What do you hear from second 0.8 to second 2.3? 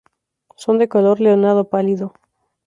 color leonado pálido.